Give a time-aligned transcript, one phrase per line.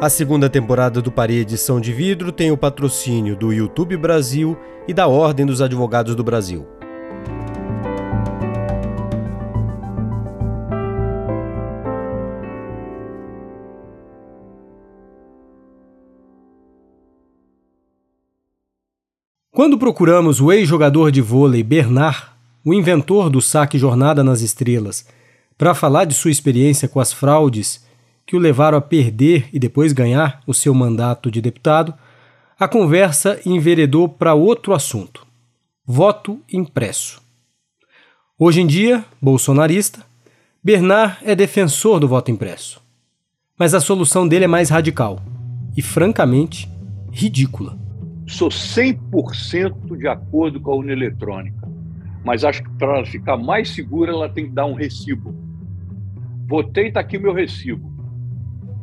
[0.00, 4.56] A segunda temporada do Parede Edição de Vidro tem o patrocínio do YouTube Brasil
[4.86, 6.64] e da Ordem dos Advogados do Brasil.
[19.50, 22.24] Quando procuramos o ex-jogador de vôlei Bernard,
[22.64, 25.04] o inventor do saque Jornada nas Estrelas,
[25.58, 27.87] para falar de sua experiência com as fraudes
[28.28, 31.92] que o levaram a perder e depois ganhar o seu mandato de deputado,
[32.60, 35.26] a conversa enveredou para outro assunto:
[35.84, 37.20] voto impresso.
[38.38, 40.04] Hoje em dia, bolsonarista,
[40.62, 42.80] Bernard é defensor do voto impresso.
[43.58, 45.20] Mas a solução dele é mais radical
[45.76, 46.68] e, francamente,
[47.10, 47.88] ridícula
[48.28, 51.66] sou 100% de acordo com a urna eletrônica,
[52.24, 55.34] mas acho que para ela ficar mais segura, ela tem que dar um recibo.
[56.46, 57.97] Votei, está aqui meu recibo.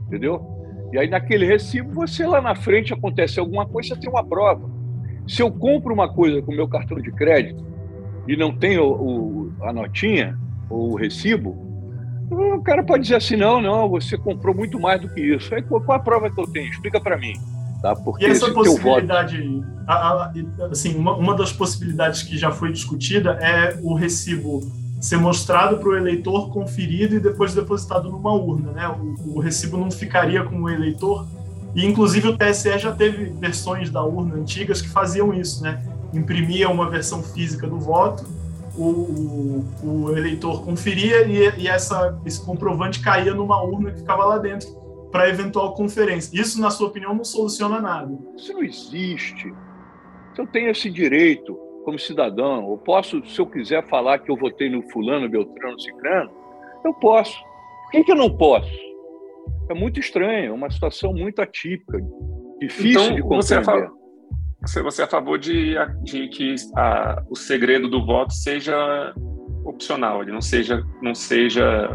[0.08, 0.55] Entendeu?
[0.94, 4.70] E aí, naquele recibo, você lá na frente acontece alguma coisa, você tem uma prova.
[5.28, 7.66] Se eu compro uma coisa com meu cartão de crédito
[8.28, 10.38] e não tenho o, a notinha
[10.70, 11.66] ou o recibo,
[12.30, 15.53] o cara pode dizer assim: não, não, você comprou muito mais do que isso.
[15.53, 16.70] Aí, qual a prova que eu tenho?
[16.70, 17.33] Explica para mim.
[17.81, 17.95] Tá?
[17.95, 20.33] Porque e essa possibilidade, a, a,
[20.72, 24.61] assim, uma, uma das possibilidades que já foi discutida é o recibo
[25.00, 28.72] ser mostrado para o eleitor, conferido e depois depositado numa urna.
[28.72, 28.88] Né?
[28.88, 31.28] O, o, recibo não ficaria com o eleitor.
[31.76, 35.84] E, inclusive, o TSE já teve versões da urna antigas que faziam isso, né?
[36.14, 38.26] Imprimia uma versão física do voto,
[38.78, 44.26] o, o, o eleitor conferia e, e essa, esse comprovante caía numa urna que ficava
[44.26, 44.70] lá dentro
[45.12, 46.40] para eventual conferência.
[46.40, 48.18] Isso, na sua opinião, não soluciona nada.
[48.36, 49.54] Isso não existe.
[50.38, 54.69] Eu tenho esse direito como cidadão, eu posso, se eu quiser falar que eu votei
[54.69, 56.31] no fulano, beltrano, cicrano,
[56.83, 57.38] eu posso.
[57.83, 58.69] Por que, que eu não posso?
[59.69, 62.00] É muito estranho, é uma situação muito atípica,
[62.59, 63.89] difícil então, de compreender.
[64.61, 69.14] Você é, você é a favor de, de que a, o segredo do voto seja
[69.64, 71.89] opcional, ele não seja, não seja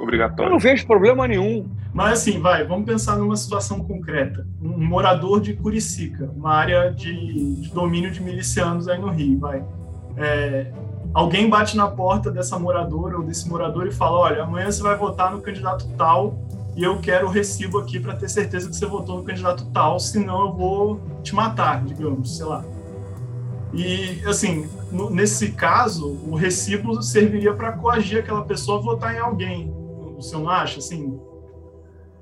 [0.00, 0.48] obrigatório.
[0.48, 1.68] Eu não vejo problema nenhum.
[1.92, 4.46] Mas assim, vai, vamos pensar numa situação concreta.
[4.60, 9.64] Um morador de Curicica, uma área de, de domínio de milicianos aí no Rio, vai.
[10.16, 10.72] É,
[11.14, 14.96] alguém bate na porta dessa moradora ou desse morador e fala: olha, amanhã você vai
[14.96, 16.38] votar no candidato tal
[16.76, 19.98] e eu quero o recibo aqui para ter certeza que você votou no candidato tal,
[19.98, 22.62] senão eu vou te matar, digamos, sei lá.
[23.72, 29.18] E, assim, no, nesse caso, o recibo serviria para coagir aquela pessoa a votar em
[29.18, 29.75] alguém
[30.16, 31.18] o senhor não acha, assim?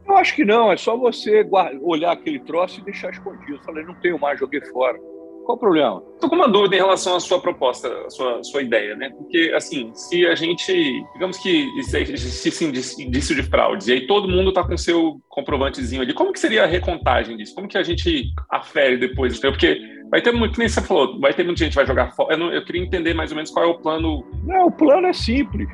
[0.07, 3.55] Eu acho que não, é só você guarda, olhar aquele troço e deixar escondido.
[3.55, 4.99] Eu falei, não tenho mais, joguei fora.
[5.45, 6.03] Qual o problema?
[6.15, 9.11] Estou com uma dúvida em relação à sua proposta, à sua, sua ideia, né?
[9.11, 10.73] Porque, assim, se a gente,
[11.13, 16.15] digamos que existisse indício de fraude, e aí todo mundo está com seu comprovantezinho ali,
[16.15, 17.55] como que seria a recontagem disso?
[17.55, 19.39] Como que a gente afere depois?
[19.39, 19.79] Porque
[20.11, 22.35] vai ter muito, que nem você falou, vai ter muita gente que vai jogar fora.
[22.35, 24.25] Eu, eu queria entender mais ou menos qual é o plano.
[24.45, 25.69] Não, o plano é simples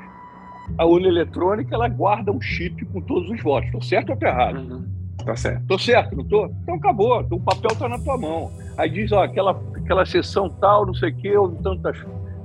[0.77, 3.67] a urna eletrônica ela guarda um chip com todos os votos.
[3.67, 4.59] Estou certo ou estou errado?
[4.59, 4.85] Uhum.
[5.25, 5.67] Tá certo.
[5.67, 6.47] Tô certo, não tô?
[6.63, 8.51] Então acabou, então, o papel está na tua mão.
[8.77, 11.97] Aí diz, ó, aquela, aquela sessão tal, não sei o quê, houve tantas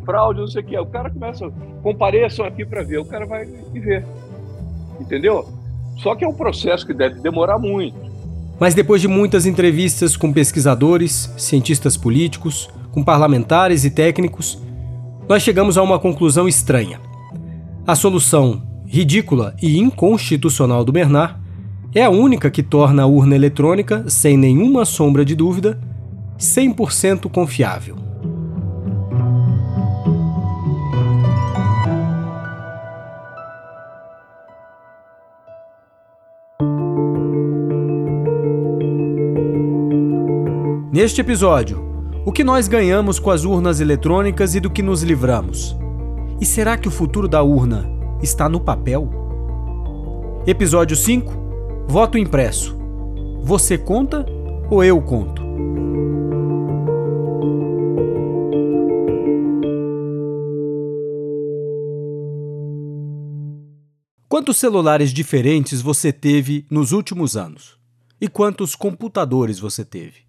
[0.03, 0.78] fraudes, não sei o quê.
[0.78, 1.50] O cara começa,
[1.81, 4.06] compareçam aqui para ver, o cara vai e ver.
[5.00, 5.47] Entendeu?
[5.97, 7.97] Só que é um processo que deve demorar muito.
[8.59, 14.62] Mas depois de muitas entrevistas com pesquisadores, cientistas políticos, com parlamentares e técnicos,
[15.28, 17.00] nós chegamos a uma conclusão estranha.
[17.88, 21.35] A solução ridícula e inconstitucional do Bernard
[21.94, 25.79] é a única que torna a urna eletrônica, sem nenhuma sombra de dúvida,
[26.40, 27.95] 100% confiável.
[40.91, 41.85] Neste episódio,
[42.25, 45.78] o que nós ganhamos com as urnas eletrônicas e do que nos livramos?
[46.40, 47.90] E será que o futuro da urna
[48.22, 49.09] está no papel?
[50.46, 51.45] Episódio 5
[51.88, 52.75] Voto impresso.
[53.42, 54.25] Você conta
[54.69, 55.42] ou eu conto?
[64.27, 67.77] Quantos celulares diferentes você teve nos últimos anos?
[68.19, 70.25] E quantos computadores você teve?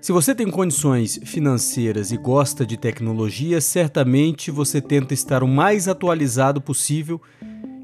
[0.00, 5.88] Se você tem condições financeiras e gosta de tecnologia, certamente você tenta estar o mais
[5.88, 7.20] atualizado possível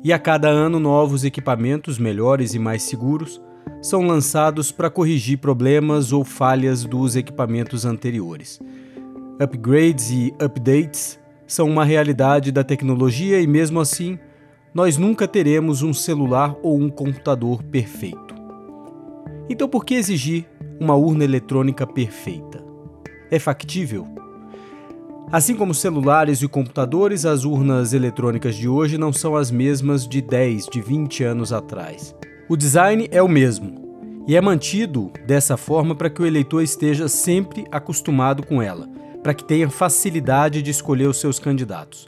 [0.02, 3.38] e a cada ano novos equipamentos melhores e mais seguros
[3.82, 8.60] são lançados para corrigir problemas ou falhas dos equipamentos anteriores.
[9.38, 14.18] Upgrades e updates são uma realidade da tecnologia e, mesmo assim,
[14.72, 18.25] nós nunca teremos um celular ou um computador perfeito.
[19.48, 20.46] Então por que exigir
[20.80, 22.64] uma urna eletrônica perfeita?
[23.30, 24.06] É factível?
[25.30, 30.22] Assim como celulares e computadores, as urnas eletrônicas de hoje não são as mesmas de
[30.22, 32.14] 10, de 20 anos atrás.
[32.48, 37.08] O design é o mesmo e é mantido dessa forma para que o eleitor esteja
[37.08, 38.88] sempre acostumado com ela,
[39.22, 42.06] para que tenha facilidade de escolher os seus candidatos.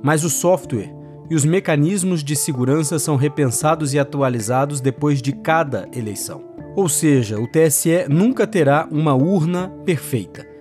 [0.00, 0.94] Mas o software
[1.28, 6.53] e os mecanismos de segurança são repensados e atualizados depois de cada eleição.
[6.74, 10.54] Ou seja, o TSE nunca terá uma urna perfeita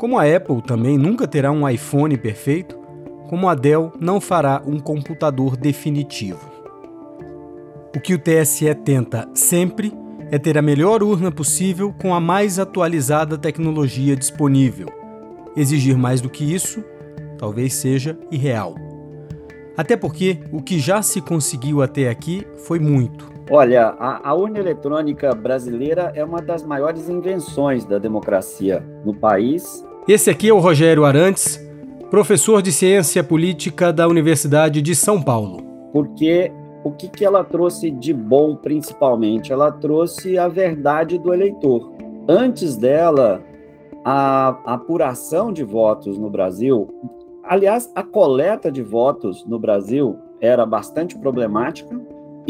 [0.00, 2.74] como a Apple também nunca terá um iPhone perfeito,
[3.28, 6.40] como a Dell não fará um computador definitivo.
[7.94, 9.92] O que o TSE tenta sempre
[10.30, 14.88] é ter a melhor urna possível com a mais atualizada tecnologia disponível.
[15.54, 16.82] Exigir mais do que isso
[17.36, 18.76] talvez seja irreal.
[19.76, 23.30] Até porque o que já se conseguiu até aqui foi muito.
[23.50, 29.84] Olha, a, a, urna eletrônica brasileira é uma das maiores invenções da democracia no país
[30.08, 31.60] esse aqui é o Rogério Arantes,
[32.10, 35.62] professor de Ciência Política da Universidade de São Paulo.
[35.92, 36.50] Porque
[36.82, 39.52] o que, que ela trouxe de bom, principalmente?
[39.52, 41.92] Ela trouxe a verdade do eleitor.
[42.26, 43.40] Antes dela,
[44.04, 46.88] a apuração de votos no Brasil,
[47.44, 51.94] aliás, a coleta de votos no Brasil era bastante problemática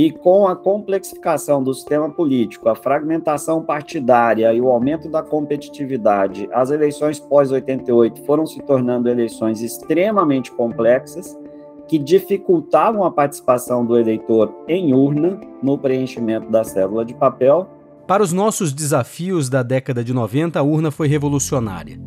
[0.00, 6.48] e com a complexificação do sistema político, a fragmentação partidária e o aumento da competitividade,
[6.54, 11.38] as eleições pós-88 foram se tornando eleições extremamente complexas
[11.86, 17.68] que dificultavam a participação do eleitor em urna no preenchimento da célula de papel.
[18.06, 22.00] Para os nossos desafios da década de 90, a urna foi revolucionária.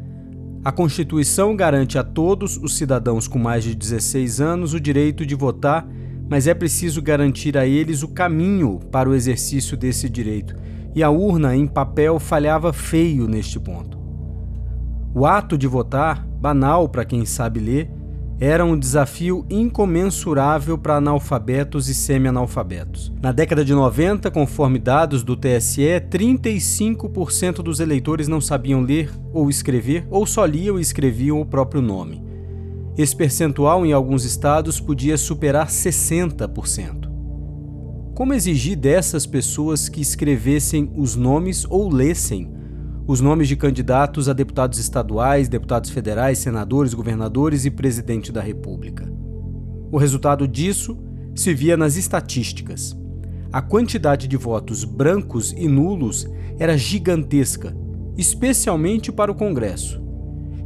[0.66, 5.36] A Constituição garante a todos os cidadãos com mais de 16 anos o direito de
[5.36, 5.88] votar
[6.30, 10.56] mas é preciso garantir a eles o caminho para o exercício desse direito,
[10.96, 13.98] e a urna em papel falhava feio neste ponto.
[15.14, 17.92] O ato de votar, banal para quem sabe ler,
[18.40, 23.14] era um desafio incomensurável para analfabetos e semi-analfabetos.
[23.22, 29.50] Na década de 90, conforme dados do TSE, 35% dos eleitores não sabiam ler ou
[29.50, 32.33] escrever, ou só liam e escreviam o próprio nome.
[32.96, 37.12] Esse percentual em alguns estados podia superar 60%.
[38.14, 42.54] Como exigir dessas pessoas que escrevessem os nomes ou lessem
[43.08, 49.12] os nomes de candidatos a deputados estaduais, deputados federais, senadores, governadores e presidente da República?
[49.92, 50.96] O resultado disso
[51.34, 52.96] se via nas estatísticas.
[53.52, 56.28] A quantidade de votos brancos e nulos
[56.60, 57.76] era gigantesca,
[58.16, 60.03] especialmente para o Congresso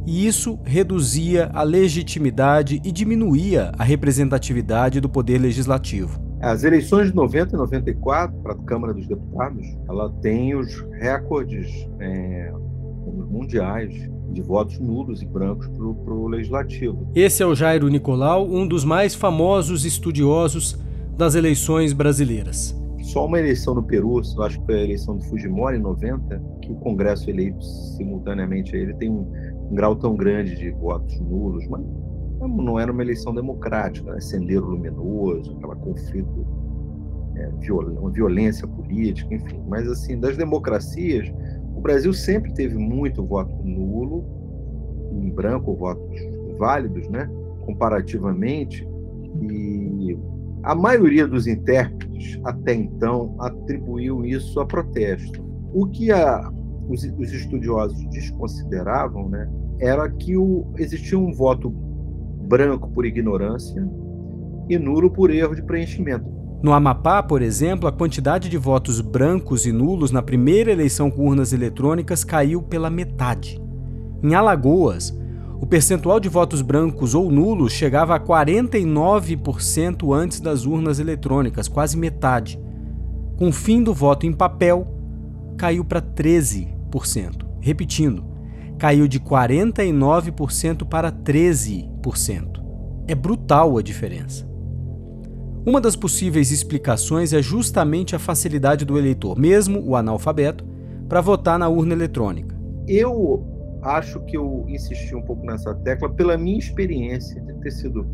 [0.08, 6.18] e isso reduzia a legitimidade e diminuía a representatividade do poder legislativo.
[6.40, 11.86] As eleições de 90 e 94 para a Câmara dos Deputados, ela tem os recordes
[12.00, 12.50] é,
[13.30, 13.92] mundiais
[14.32, 17.06] de votos nulos e brancos para o legislativo.
[17.14, 20.78] Esse é o Jairo Nicolau, um dos mais famosos estudiosos
[21.18, 22.74] das eleições brasileiras.
[23.02, 26.42] Só uma eleição no Peru, eu acho que foi a eleição do Fujimori em 90,
[26.62, 27.62] que o Congresso eleito
[27.96, 29.30] simultaneamente a ele tem um
[29.70, 31.82] um grau tão grande de votos nulos, mas
[32.40, 34.20] não era uma eleição democrática, né?
[34.20, 36.46] sendeiro luminoso, aquela conflito,
[37.36, 39.62] é, viol uma violência política, enfim.
[39.68, 41.32] Mas, assim, das democracias,
[41.74, 44.24] o Brasil sempre teve muito voto nulo,
[45.12, 46.20] em branco, votos
[46.58, 47.28] válidos, né?
[47.64, 48.88] comparativamente,
[49.42, 50.18] e
[50.62, 55.44] a maioria dos intérpretes, até então, atribuiu isso a protesto.
[55.72, 56.50] O que a,
[56.88, 63.86] os, os estudiosos desconsideravam, né, era que o, existia um voto branco por ignorância
[64.68, 66.26] e nulo por erro de preenchimento.
[66.62, 71.28] No Amapá, por exemplo, a quantidade de votos brancos e nulos na primeira eleição com
[71.28, 73.62] urnas eletrônicas caiu pela metade.
[74.22, 75.16] Em Alagoas,
[75.60, 81.96] o percentual de votos brancos ou nulos chegava a 49% antes das urnas eletrônicas, quase
[81.96, 82.60] metade.
[83.36, 84.86] Com o fim do voto em papel,
[85.56, 86.77] caiu para 13%.
[87.60, 88.24] Repetindo,
[88.78, 92.62] caiu de 49% para 13%.
[93.06, 94.48] É brutal a diferença.
[95.66, 100.64] Uma das possíveis explicações é justamente a facilidade do eleitor, mesmo o analfabeto,
[101.08, 102.56] para votar na urna eletrônica.
[102.86, 103.44] Eu
[103.82, 108.06] acho que eu insisti um pouco nessa tecla pela minha experiência de ter sido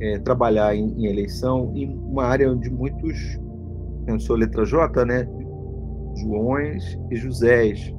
[0.00, 3.38] é, trabalhar em, em, eleição em uma área onde muitos,
[4.06, 5.28] eu sou letra J, né?
[6.16, 7.92] Joões e Josés.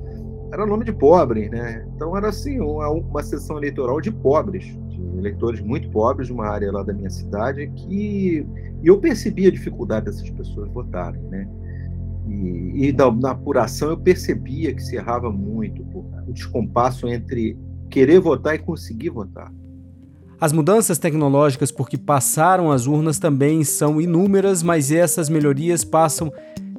[0.51, 1.85] Era nome de pobre, né?
[1.95, 6.47] Então era assim, uma, uma sessão eleitoral de pobres, de eleitores muito pobres de uma
[6.47, 8.45] área lá da minha cidade que
[8.83, 11.47] e eu percebi a dificuldade dessas pessoas votarem, né?
[12.27, 17.57] E, e da, na apuração eu percebia que se errava muito o descompasso entre
[17.89, 19.51] querer votar e conseguir votar.
[20.39, 26.31] As mudanças tecnológicas por que passaram as urnas também são inúmeras, mas essas melhorias passam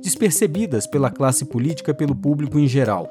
[0.07, 3.11] despercebidas pela classe política e pelo público em geral.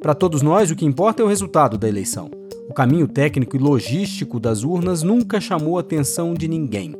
[0.00, 2.28] Para todos nós, o que importa é o resultado da eleição.
[2.68, 6.96] O caminho técnico e logístico das urnas nunca chamou a atenção de ninguém.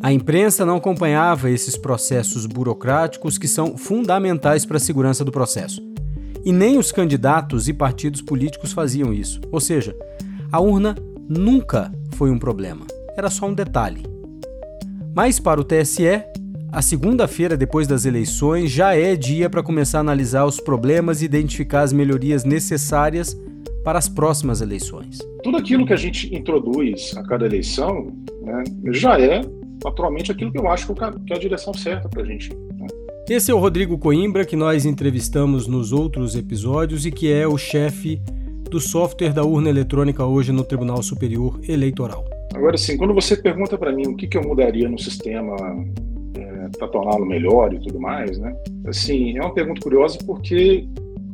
[0.00, 5.82] A imprensa não acompanhava esses processos burocráticos que são fundamentais para a segurança do processo.
[6.42, 9.38] E nem os candidatos e partidos políticos faziam isso.
[9.52, 9.94] Ou seja,
[10.50, 10.96] a urna
[11.28, 12.86] nunca foi um problema,
[13.18, 14.02] era só um detalhe.
[15.14, 16.22] Mas para o TSE,
[16.70, 21.24] a segunda-feira depois das eleições já é dia para começar a analisar os problemas e
[21.24, 23.38] identificar as melhorias necessárias
[23.84, 25.18] para as próximas eleições.
[25.42, 29.42] Tudo aquilo que a gente introduz a cada eleição né, já é,
[29.84, 32.50] naturalmente, aquilo que eu acho que é a direção certa para a gente.
[32.50, 32.86] Né?
[33.28, 37.56] Esse é o Rodrigo Coimbra, que nós entrevistamos nos outros episódios e que é o
[37.56, 38.20] chefe
[38.68, 42.24] do software da urna eletrônica hoje no Tribunal Superior Eleitoral.
[42.54, 45.54] Agora, sim, quando você pergunta para mim o que, que eu mudaria no sistema
[46.78, 48.54] para torná-lo melhor e tudo mais, né?
[48.86, 50.86] Assim, é uma pergunta curiosa porque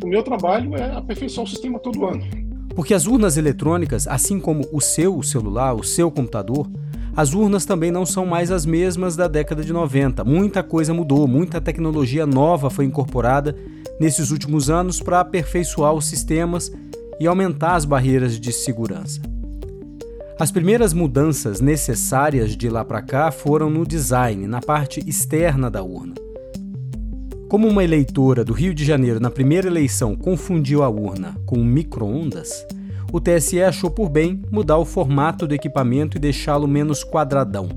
[0.02, 2.22] o meu trabalho é aperfeiçoar o sistema todo ano.
[2.74, 6.66] Porque as urnas eletrônicas, assim como o seu celular, o seu computador,
[7.14, 10.24] as urnas também não são mais as mesmas da década de 90.
[10.24, 13.54] Muita coisa mudou, muita tecnologia nova foi incorporada
[14.00, 16.72] nesses últimos anos para aperfeiçoar os sistemas
[17.20, 19.20] e aumentar as barreiras de segurança.
[20.42, 25.84] As primeiras mudanças necessárias de lá para cá foram no design, na parte externa da
[25.84, 26.16] urna.
[27.48, 31.64] Como uma eleitora do Rio de Janeiro na primeira eleição confundiu a urna com um
[31.64, 32.66] micro-ondas,
[33.12, 37.68] o TSE achou por bem mudar o formato do equipamento e deixá-lo menos quadradão.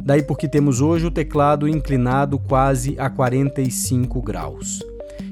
[0.00, 4.78] Daí porque temos hoje o teclado inclinado quase a 45 graus.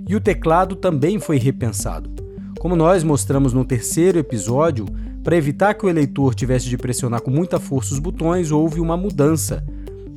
[0.09, 2.11] E o teclado também foi repensado.
[2.59, 4.87] Como nós mostramos no terceiro episódio,
[5.23, 8.97] para evitar que o eleitor tivesse de pressionar com muita força os botões, houve uma
[8.97, 9.65] mudança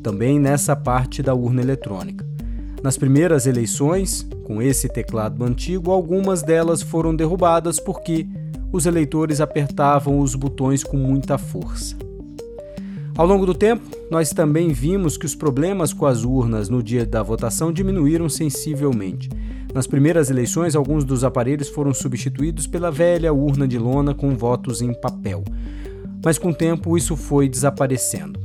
[0.02, 2.26] também nessa parte da urna eletrônica.
[2.84, 8.28] Nas primeiras eleições, com esse teclado antigo, algumas delas foram derrubadas porque
[8.72, 11.96] os eleitores apertavam os botões com muita força.
[13.18, 17.06] Ao longo do tempo, nós também vimos que os problemas com as urnas no dia
[17.06, 19.30] da votação diminuíram sensivelmente.
[19.76, 24.82] Nas primeiras eleições, alguns dos aparelhos foram substituídos pela velha urna de lona com votos
[24.82, 25.44] em papel.
[26.24, 28.40] Mas com o tempo isso foi desaparecendo.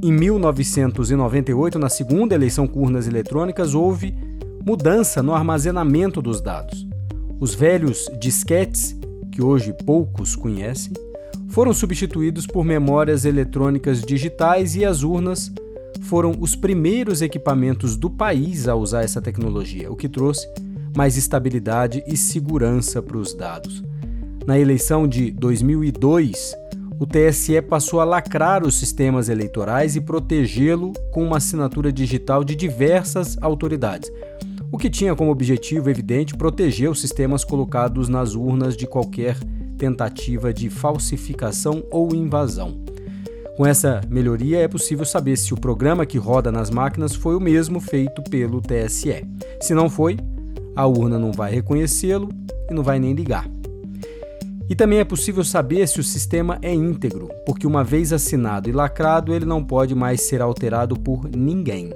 [0.00, 4.14] Em 1998, na segunda eleição com urnas eletrônicas, houve
[4.64, 6.86] mudança no armazenamento dos dados.
[7.40, 8.96] Os velhos disquetes
[9.32, 10.92] que hoje poucos conhecem,
[11.48, 15.52] foram substituídos por memórias eletrônicas digitais e as urnas
[16.02, 20.46] foram os primeiros equipamentos do país a usar essa tecnologia, o que trouxe
[20.94, 23.82] mais estabilidade e segurança para os dados.
[24.46, 26.54] Na eleição de 2002,
[26.98, 32.54] o TSE passou a lacrar os sistemas eleitorais e protegê-lo com uma assinatura digital de
[32.54, 34.10] diversas autoridades,
[34.70, 39.36] o que tinha como objetivo evidente proteger os sistemas colocados nas urnas de qualquer
[39.78, 42.91] tentativa de falsificação ou invasão.
[43.56, 47.40] Com essa melhoria, é possível saber se o programa que roda nas máquinas foi o
[47.40, 49.26] mesmo feito pelo TSE.
[49.60, 50.16] Se não foi,
[50.74, 52.30] a urna não vai reconhecê-lo
[52.70, 53.46] e não vai nem ligar.
[54.70, 58.72] E também é possível saber se o sistema é íntegro, porque uma vez assinado e
[58.72, 61.90] lacrado, ele não pode mais ser alterado por ninguém.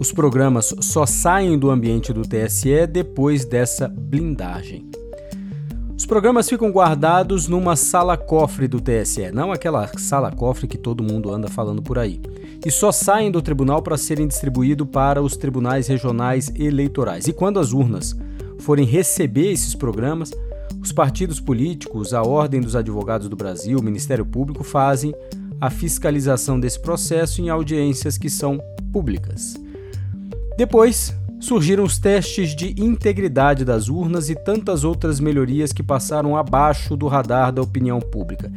[0.00, 4.90] Os programas só saem do ambiente do TSE depois dessa blindagem.
[5.98, 11.48] Os programas ficam guardados numa sala-cofre do TSE, não aquela sala-cofre que todo mundo anda
[11.48, 12.20] falando por aí,
[12.64, 17.26] e só saem do tribunal para serem distribuídos para os tribunais regionais eleitorais.
[17.26, 18.16] E quando as urnas
[18.60, 20.30] forem receber esses programas,
[20.80, 25.12] os partidos políticos, a Ordem dos Advogados do Brasil, o Ministério Público fazem
[25.60, 28.60] a fiscalização desse processo em audiências que são
[28.92, 29.56] públicas.
[30.56, 36.96] Depois, surgiram os testes de integridade das urnas e tantas outras melhorias que passaram abaixo
[36.96, 38.52] do radar da opinião pública.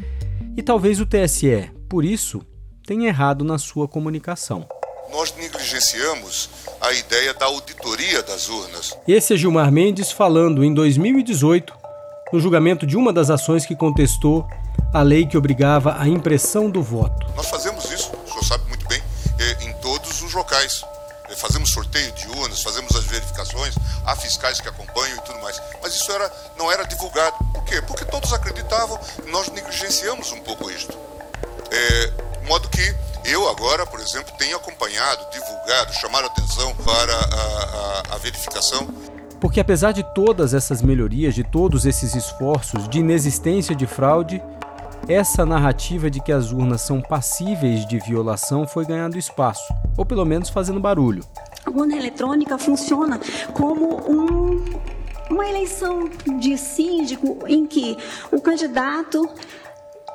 [0.58, 2.42] E talvez o TSE, por isso,
[2.86, 4.68] tenha errado na sua comunicação.
[5.12, 8.98] Nós negligenciamos a ideia da auditoria das urnas.
[9.08, 11.74] Esse é Gilmar Mendes falando em 2018,
[12.32, 14.48] no julgamento de uma das ações que contestou
[14.94, 17.28] a lei que obrigava a impressão do voto.
[17.36, 19.02] Nós fazemos isso, o senhor sabe muito bem,
[19.40, 20.84] eh, em todos os locais
[21.36, 25.62] fazemos sorteio de urnas, fazemos as verificações, há fiscais que acompanham e tudo mais.
[25.82, 27.36] Mas isso era, não era divulgado.
[27.54, 27.82] Por quê?
[27.82, 30.98] Porque todos acreditavam, nós negligenciamos um pouco isto.
[31.72, 32.14] É,
[32.48, 32.96] modo que
[33.26, 38.88] eu agora, por exemplo, tenho acompanhado, divulgado, chamado atenção para a, a, a verificação
[39.42, 44.40] porque apesar de todas essas melhorias, de todos esses esforços de inexistência de fraude,
[45.08, 50.26] essa narrativa de que as urnas são passíveis de violação foi ganhando espaço, ou pelo
[50.26, 51.24] menos fazendo barulho.
[51.66, 53.20] A urna eletrônica funciona
[53.54, 54.64] como um,
[55.30, 57.98] uma eleição de síndico em que
[58.32, 59.28] o candidato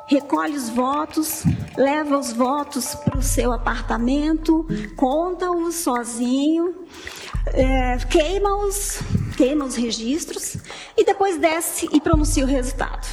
[0.06, 1.42] recolhe os votos,
[1.76, 4.66] leva os votos para o seu apartamento,
[4.96, 6.86] conta-os sozinho
[7.52, 8.48] é, queima,
[9.36, 10.56] os, queima os registros
[10.96, 13.06] e depois desce e pronuncia o resultado.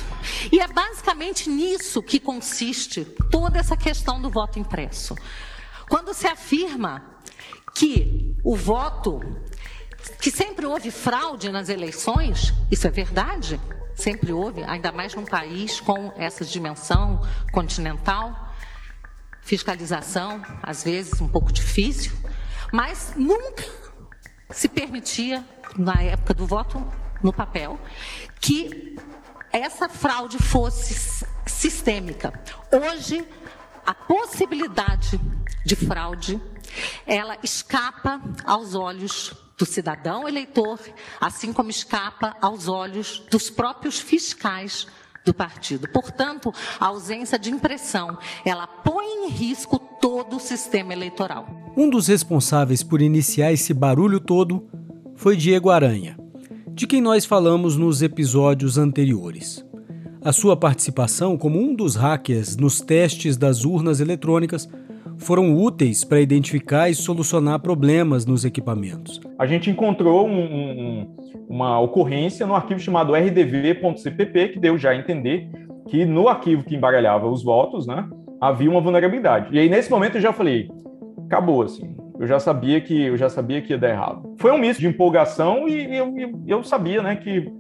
[0.52, 5.16] E é basicamente nisso que consiste toda essa questão do voto impresso.
[5.90, 7.04] Quando se afirma
[7.76, 9.20] que o voto,
[10.22, 13.60] que sempre houve fraude nas eleições, isso é verdade,
[13.96, 18.54] sempre houve, ainda mais num país com essa dimensão continental,
[19.42, 22.14] fiscalização, às vezes um pouco difícil,
[22.72, 23.83] mas nunca
[24.54, 25.44] se permitia,
[25.78, 26.86] na época do voto
[27.22, 27.80] no papel,
[28.40, 28.96] que
[29.52, 32.32] essa fraude fosse sistêmica.
[32.72, 33.28] Hoje,
[33.86, 35.20] a possibilidade
[35.66, 36.42] de fraude,
[37.06, 40.80] ela escapa aos olhos do cidadão eleitor,
[41.20, 44.88] assim como escapa aos olhos dos próprios fiscais
[45.26, 45.88] do partido.
[45.88, 51.48] Portanto, a ausência de impressão, ela põe em risco todo o sistema eleitoral.
[51.76, 54.68] Um dos responsáveis por iniciar esse barulho todo
[55.16, 56.18] foi Diego Aranha,
[56.70, 59.66] de quem nós falamos nos episódios anteriores.
[60.24, 64.70] A sua participação como um dos hackers nos testes das urnas eletrônicas
[65.24, 69.20] foram úteis para identificar e solucionar problemas nos equipamentos.
[69.40, 71.16] A gente encontrou um, um,
[71.50, 75.50] uma ocorrência no arquivo chamado rdv.cpp, que deu já a entender
[75.88, 78.08] que no arquivo que embaralhava os votos, né,
[78.40, 79.48] havia uma vulnerabilidade.
[79.52, 80.70] E aí nesse momento eu já falei,
[81.26, 81.96] acabou assim.
[82.20, 84.36] Eu já sabia que eu já sabia que ia dar errado.
[84.38, 86.14] Foi um misto de empolgação e eu,
[86.48, 87.52] eu sabia, né, que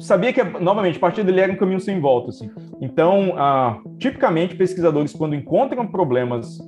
[0.00, 2.50] sabia que novamente a partir dele era um caminho sem volta, assim.
[2.80, 6.58] Então, ah, tipicamente pesquisadores quando encontram problemas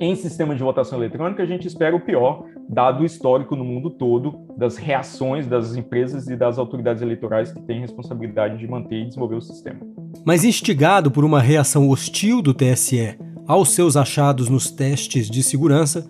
[0.00, 3.90] em sistemas de votação eletrônica, a gente espera o pior, dado o histórico no mundo
[3.90, 9.06] todo das reações das empresas e das autoridades eleitorais que têm responsabilidade de manter e
[9.06, 9.80] desenvolver o sistema.
[10.24, 16.08] Mas instigado por uma reação hostil do TSE aos seus achados nos testes de segurança,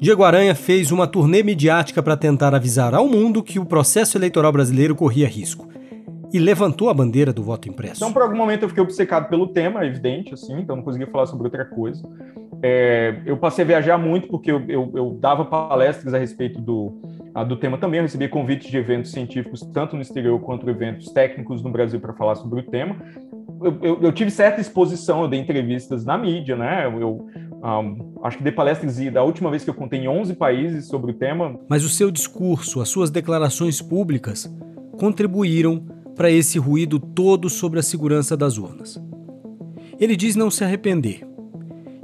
[0.00, 4.52] Diego Aranha fez uma turnê midiática para tentar avisar ao mundo que o processo eleitoral
[4.52, 5.68] brasileiro corria risco
[6.32, 7.96] e levantou a bandeira do voto impresso.
[7.96, 11.26] Então, por algum momento, eu fiquei obcecado pelo tema, evidente, assim, então não conseguia falar
[11.26, 12.00] sobre outra coisa.
[12.62, 17.00] É, eu passei a viajar muito porque eu, eu, eu dava palestras a respeito do,
[17.34, 17.98] a, do tema também.
[17.98, 22.12] Eu recebi convites de eventos científicos, tanto no exterior quanto eventos técnicos no Brasil, para
[22.12, 22.96] falar sobre o tema.
[23.82, 26.86] Eu, eu, tive certa exposição, eu dei entrevistas na mídia, né?
[26.86, 27.26] Eu,
[27.62, 31.10] um, acho que dei palestras da última vez que eu contei em 11 países sobre
[31.10, 31.58] o tema.
[31.68, 34.52] Mas o seu discurso, as suas declarações públicas
[34.98, 35.84] contribuíram
[36.16, 39.00] para esse ruído todo sobre a segurança das urnas.
[39.98, 41.26] Ele diz não se arrepender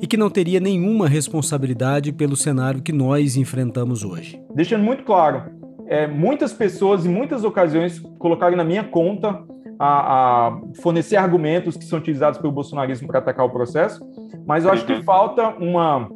[0.00, 4.40] e que não teria nenhuma responsabilidade pelo cenário que nós enfrentamos hoje.
[4.54, 5.44] Deixando muito claro,
[5.86, 9.42] é, muitas pessoas em muitas ocasiões colocaram na minha conta
[9.78, 14.04] a, a, fornecer argumentos que são utilizados pelo bolsonarismo para atacar o processo,
[14.46, 15.02] mas eu acho que uhum.
[15.02, 16.08] falta uma,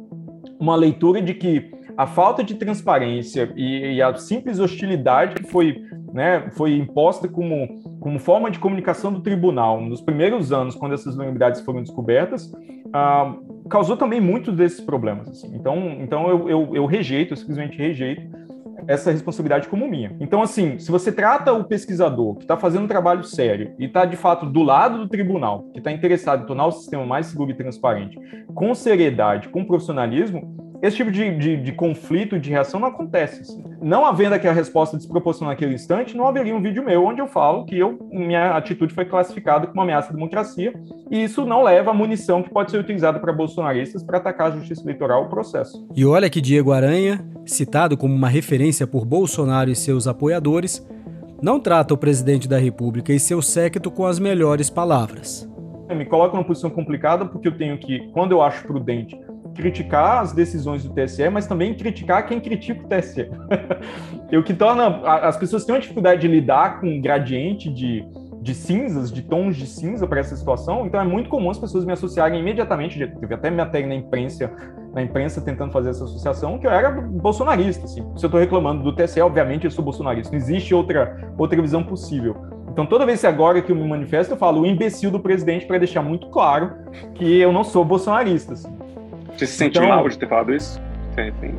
[0.59, 5.81] uma leitura de que a falta de transparência e, e a simples hostilidade que foi,
[6.13, 7.67] né, foi imposta como,
[7.99, 12.49] como forma de comunicação do tribunal nos primeiros anos, quando essas vulnerabilidades foram descobertas,
[12.93, 13.35] ah,
[13.69, 15.27] causou também muitos desses problemas.
[15.27, 15.53] Assim.
[15.55, 18.38] Então, então eu, eu, eu rejeito, eu simplesmente rejeito
[18.89, 20.15] essa responsabilidade como minha.
[20.19, 24.03] Então, assim, se você trata o pesquisador que está fazendo um trabalho sério e está,
[24.03, 27.51] de fato, do lado do tribunal, que está interessado em tornar o sistema mais seguro
[27.51, 28.17] e transparente,
[28.55, 33.41] com seriedade, com profissionalismo, esse tipo de, de, de, conflito, de reação não acontece.
[33.41, 33.63] Assim.
[33.81, 37.65] Não havendo aquela resposta desproporcional naquele instante, não haveria um vídeo meu onde eu falo
[37.65, 40.73] que eu, minha atitude foi classificada como ameaça à democracia,
[41.11, 44.55] e isso não leva a munição que pode ser utilizada para bolsonaristas para atacar a
[44.55, 45.85] justiça eleitoral o processo.
[45.95, 50.85] E olha que Diego Aranha, citado como uma referência por Bolsonaro e seus apoiadores,
[51.41, 55.49] não trata o presidente da República e seu séquito com as melhores palavras.
[55.89, 59.19] Eu me coloco numa posição complicada porque eu tenho que, quando eu acho prudente,
[59.59, 63.29] criticar as decisões do TSE, mas também criticar quem critica o TSE.
[64.31, 64.87] e o que torna
[65.19, 68.05] as pessoas têm uma dificuldade de lidar com um gradiente de,
[68.41, 71.83] de cinzas, de tons de cinza para essa situação, então é muito comum as pessoas
[71.83, 74.49] me associarem imediatamente, teve até minha matéria na imprensa,
[74.93, 78.01] na imprensa tentando fazer essa associação, que eu era bolsonarista, assim.
[78.15, 81.83] Se eu estou reclamando do TSE, obviamente eu sou bolsonarista, não existe outra, outra visão
[81.83, 82.35] possível.
[82.71, 85.65] Então, toda vez que agora que eu me manifesto, eu falo o imbecil do presidente
[85.65, 86.71] para deixar muito claro
[87.13, 88.53] que eu não sou bolsonarista.
[88.53, 88.78] Assim.
[89.39, 90.81] Você se sente então, mal de ter falado isso?
[91.15, 91.55] Sim, sim.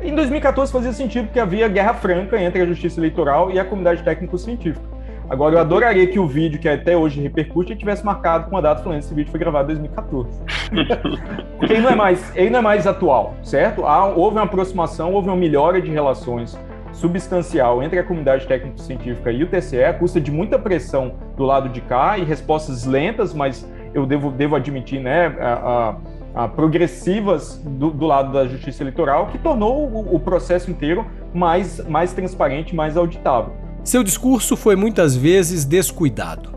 [0.00, 4.02] Em 2014 fazia sentido porque havia guerra franca entre a justiça eleitoral e a comunidade
[4.02, 4.84] técnico-científica.
[5.28, 8.82] Agora, eu adoraria que o vídeo, que até hoje repercute, tivesse marcado com a data
[8.82, 10.40] falando que esse vídeo foi gravado em 2014.
[11.58, 13.84] Porque ele não é mais, ele não é mais atual, certo?
[13.84, 16.58] Há, houve uma aproximação, houve uma melhora de relações
[16.92, 21.68] substancial entre a comunidade técnico-científica e o TCE, a custa de muita pressão do lado
[21.68, 25.96] de cá e respostas lentas, mas eu devo, devo admitir, né, a, a,
[26.34, 31.86] a progressivas do, do, lado da justiça eleitoral, que tornou o, o processo inteiro mais,
[31.86, 33.52] mais transparente, mais auditável.
[33.84, 36.50] Seu discurso foi muitas vezes descuidado.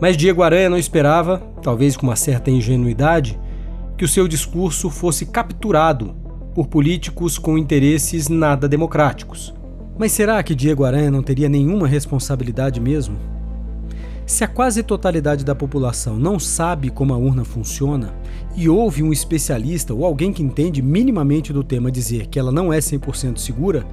[0.00, 3.38] Mas Diego Aranha não esperava, talvez com uma certa ingenuidade,
[3.96, 6.14] que o seu discurso fosse capturado
[6.54, 9.54] por políticos com interesses nada democráticos.
[9.98, 13.18] Mas será que Diego Aranha não teria nenhuma responsabilidade mesmo?
[14.30, 18.14] Se a quase totalidade da população não sabe como a urna funciona
[18.54, 22.72] e ouve um especialista ou alguém que entende minimamente do tema dizer que ela não
[22.72, 23.84] é 100% segura,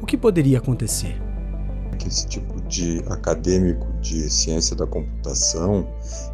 [0.00, 1.20] o que poderia acontecer?
[2.06, 5.86] esse tipo de acadêmico de ciência da computação,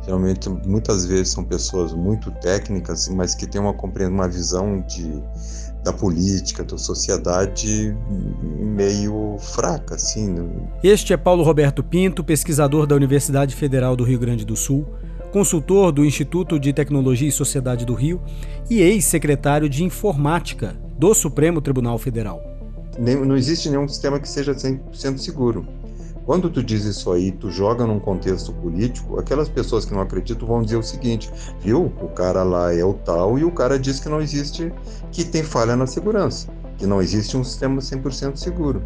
[0.04, 3.74] geralmente muitas vezes são pessoas muito técnicas, mas que têm uma
[4.08, 5.22] uma visão de
[5.84, 7.94] da política, da sociedade
[8.58, 10.32] meio fraca, assim.
[10.32, 10.48] Né?
[10.82, 14.86] Este é Paulo Roberto Pinto, pesquisador da Universidade Federal do Rio Grande do Sul,
[15.30, 18.20] consultor do Instituto de Tecnologia e Sociedade do Rio
[18.70, 22.54] e ex-secretário de Informática do Supremo Tribunal Federal
[22.98, 25.66] não existe nenhum sistema que seja 100% seguro.
[26.26, 30.48] Quando tu diz isso aí, tu joga num contexto político, aquelas pessoas que não acreditam
[30.48, 31.92] vão dizer o seguinte, viu?
[32.00, 34.72] O cara lá é o tal e o cara diz que não existe,
[35.12, 38.82] que tem falha na segurança, que não existe um sistema 100% seguro.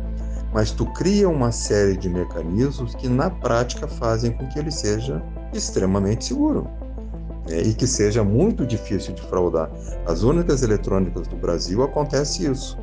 [0.53, 5.23] Mas tu cria uma série de mecanismos que na prática fazem com que ele seja
[5.53, 6.67] extremamente seguro.
[7.49, 7.63] Né?
[7.63, 9.71] E que seja muito difícil de fraudar.
[10.07, 12.77] As únicas eletrônicas do Brasil acontece isso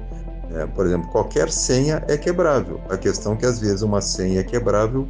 [0.54, 2.80] é, por exemplo, qualquer senha é quebrável.
[2.90, 5.08] A questão é que às vezes uma senha é quebrável,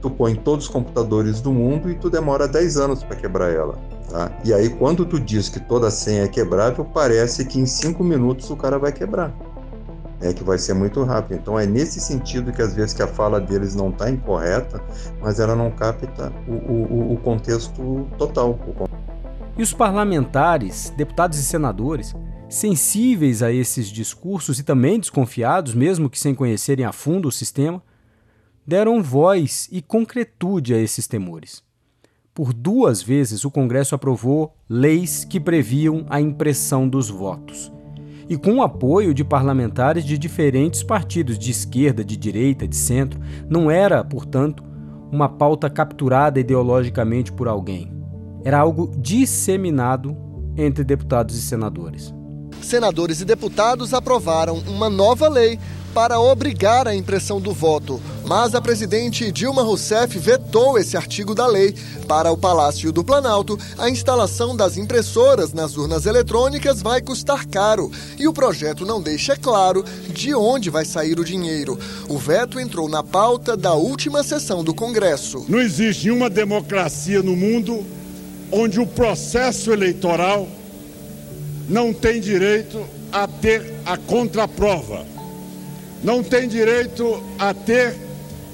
[0.00, 3.78] tu põe todos os computadores do mundo e tu demora 10 anos para quebrar ela.
[4.10, 4.30] Tá?
[4.44, 8.50] E aí quando tu diz que toda senha é quebrável, parece que em 5 minutos
[8.50, 9.32] o cara vai quebrar.
[10.20, 11.38] É que vai ser muito rápido.
[11.38, 14.82] Então é nesse sentido que às vezes que a fala deles não está incorreta,
[15.20, 18.58] mas ela não capta o, o, o contexto total.
[19.56, 22.14] E os parlamentares, deputados e senadores,
[22.48, 27.82] sensíveis a esses discursos e também desconfiados, mesmo que sem conhecerem a fundo o sistema,
[28.66, 31.62] deram voz e concretude a esses temores.
[32.32, 37.72] Por duas vezes o Congresso aprovou leis que previam a impressão dos votos.
[38.28, 43.20] E com o apoio de parlamentares de diferentes partidos, de esquerda, de direita, de centro,
[43.48, 44.64] não era, portanto,
[45.12, 47.92] uma pauta capturada ideologicamente por alguém.
[48.42, 50.16] Era algo disseminado
[50.56, 52.14] entre deputados e senadores
[52.64, 55.58] senadores e deputados aprovaram uma nova lei
[55.94, 61.46] para obrigar a impressão do voto, mas a presidente Dilma Rousseff vetou esse artigo da
[61.46, 61.72] lei.
[62.08, 67.92] Para o Palácio do Planalto, a instalação das impressoras nas urnas eletrônicas vai custar caro
[68.18, 71.78] e o projeto não deixa claro de onde vai sair o dinheiro.
[72.08, 75.46] O veto entrou na pauta da última sessão do Congresso.
[75.48, 77.86] Não existe nenhuma democracia no mundo
[78.50, 80.48] onde o processo eleitoral
[81.68, 85.04] não tem direito a ter a contraprova,
[86.02, 87.96] não tem direito a ter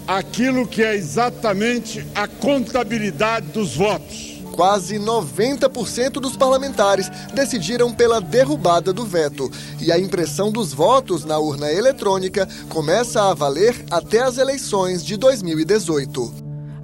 [0.07, 4.40] aquilo que é exatamente a contabilidade dos votos.
[4.53, 9.51] Quase 90% dos parlamentares decidiram pela derrubada do veto.
[9.81, 15.16] E a impressão dos votos na urna eletrônica começa a valer até as eleições de
[15.16, 16.35] 2018.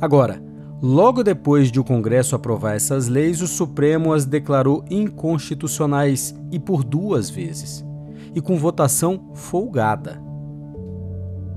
[0.01, 0.46] Agora,
[0.83, 6.85] Logo depois de o Congresso aprovar essas leis, o Supremo as declarou inconstitucionais e por
[6.85, 7.83] duas vezes,
[8.35, 10.21] e com votação folgada.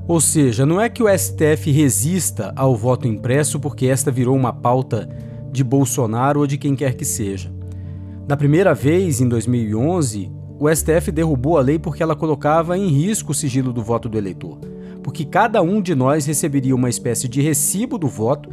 [0.07, 4.53] Ou seja, não é que o STF resista ao voto impresso porque esta virou uma
[4.53, 5.09] pauta
[5.51, 7.51] de Bolsonaro ou de quem quer que seja.
[8.27, 13.31] Na primeira vez, em 2011, o STF derrubou a lei porque ela colocava em risco
[13.31, 14.57] o sigilo do voto do eleitor,
[15.03, 18.49] porque cada um de nós receberia uma espécie de recibo do voto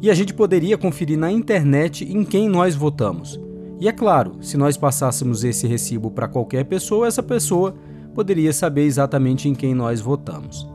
[0.00, 3.40] e a gente poderia conferir na internet em quem nós votamos.
[3.80, 7.74] E é claro, se nós passássemos esse recibo para qualquer pessoa, essa pessoa
[8.14, 10.68] poderia saber exatamente em quem nós votamos.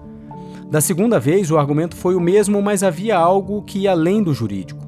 [0.70, 4.34] Da segunda vez, o argumento foi o mesmo, mas havia algo que ia além do
[4.34, 4.88] jurídico.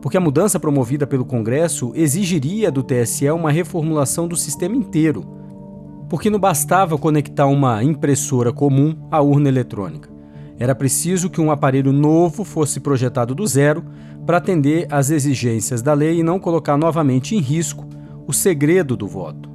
[0.00, 5.24] Porque a mudança promovida pelo Congresso exigiria do TSE uma reformulação do sistema inteiro.
[6.08, 10.15] Porque não bastava conectar uma impressora comum à urna eletrônica.
[10.58, 13.84] Era preciso que um aparelho novo fosse projetado do zero
[14.24, 17.86] para atender às exigências da lei e não colocar novamente em risco
[18.26, 19.50] o segredo do voto.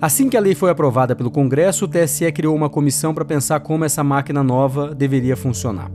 [0.00, 3.60] Assim que a lei foi aprovada pelo Congresso, o TSE criou uma comissão para pensar
[3.60, 5.90] como essa máquina nova deveria funcionar.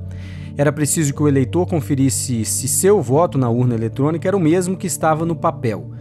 [0.58, 4.76] Era preciso que o eleitor conferisse se seu voto na urna eletrônica era o mesmo
[4.76, 5.92] que estava no papel.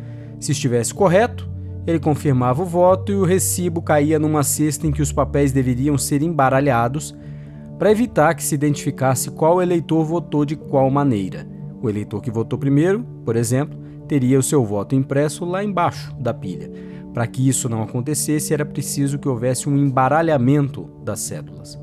[0.40, 1.48] Se estivesse correto,
[1.87, 5.98] ele confirmava o voto e o recibo caía numa cesta em que os papéis deveriam
[5.98, 7.14] ser embaralhados
[7.79, 11.47] para evitar que se identificasse qual eleitor votou de qual maneira.
[11.81, 16.35] O eleitor que votou primeiro, por exemplo, teria o seu voto impresso lá embaixo da
[16.35, 16.71] pilha.
[17.14, 21.79] Para que isso não acontecesse, era preciso que houvesse um embaralhamento das cédulas.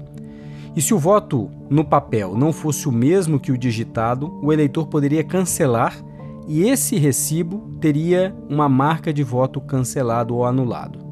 [0.75, 4.87] E se o voto no papel não fosse o mesmo que o digitado, o eleitor
[4.87, 5.95] poderia cancelar
[6.47, 11.04] e esse recibo teria uma marca de voto cancelado ou anulado.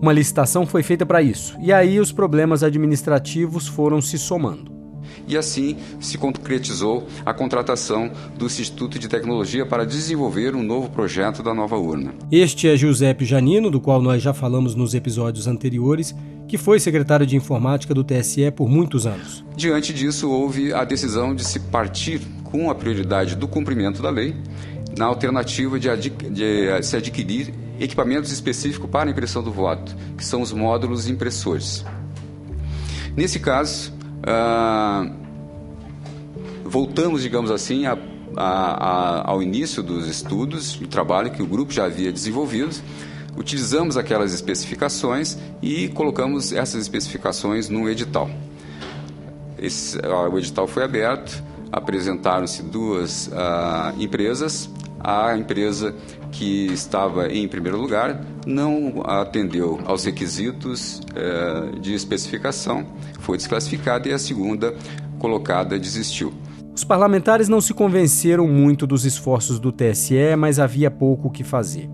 [0.00, 4.76] Uma licitação foi feita para isso, e aí os problemas administrativos foram se somando.
[5.26, 11.42] E assim se concretizou a contratação do Instituto de Tecnologia para desenvolver um novo projeto
[11.42, 12.14] da nova urna.
[12.30, 16.14] Este é Giuseppe Janino, do qual nós já falamos nos episódios anteriores,
[16.46, 19.44] que foi secretário de Informática do TSE por muitos anos.
[19.56, 24.34] Diante disso, houve a decisão de se partir com a prioridade do cumprimento da lei,
[24.96, 30.24] na alternativa de, adqu de se adquirir equipamentos específicos para a impressão do voto, que
[30.24, 31.84] são os módulos impressores.
[33.16, 35.10] Nesse caso, uh,
[36.64, 37.96] voltamos, digamos assim, a,
[38.36, 42.76] a, a, ao início dos estudos, do trabalho que o grupo já havia desenvolvido,
[43.36, 48.30] utilizamos aquelas especificações e colocamos essas especificações no edital.
[49.58, 54.68] Esse, uh, o edital foi aberto, apresentaram-se duas uh, empresas,
[55.00, 55.94] a empresa
[56.30, 62.86] que estava em primeiro lugar não atendeu aos requisitos eh, de especificação,
[63.20, 64.74] foi desclassificada e a segunda
[65.18, 66.32] colocada desistiu.
[66.74, 71.42] Os parlamentares não se convenceram muito dos esforços do TSE, mas havia pouco o que
[71.42, 71.88] fazer.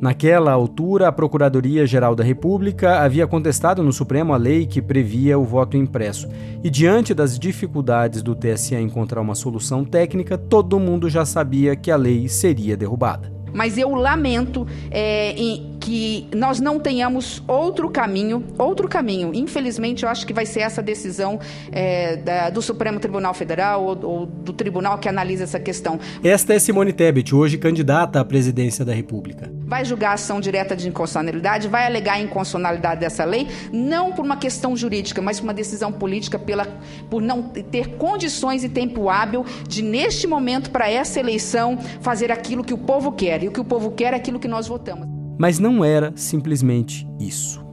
[0.00, 5.44] Naquela altura, a Procuradoria-Geral da República havia contestado no Supremo a lei que previa o
[5.44, 6.26] voto impresso.
[6.64, 11.90] E diante das dificuldades do TSE encontrar uma solução técnica, todo mundo já sabia que
[11.90, 13.39] a lei seria derrubada.
[13.52, 15.34] Mas eu lamento é,
[15.80, 19.32] que nós não tenhamos outro caminho, outro caminho.
[19.34, 21.40] Infelizmente, eu acho que vai ser essa decisão
[21.72, 25.98] é, da, do Supremo Tribunal Federal ou, ou, do tribunal que analisa essa questão.
[26.22, 29.50] Esta é Simone Tebet, hoje candidata à presidência da República.
[29.64, 34.24] Vai julgar a ação direta de inconstitucionalidade, vai alegar a inconstitucionalidade dessa lei, não por
[34.24, 36.66] uma questão jurídica, mas por uma decisão política, pela,
[37.08, 42.62] por não ter condições e tempo hábil de, neste momento, para essa eleição, fazer aquilo
[42.62, 43.42] que o povo quer.
[43.42, 45.09] E o que o povo quer é aquilo que nós votamos.
[45.40, 47.64] Mas não era simplesmente isso.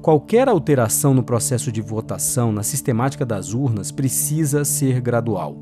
[0.00, 5.58] Qualquer alteração no processo de votação, na sistemática das urnas, precisa ser gradual.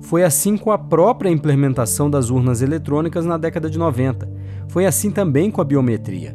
[0.00, 4.26] Foi assim com a própria implementação das urnas eletrônicas na década de 90.
[4.66, 6.34] Foi assim também com a biometria.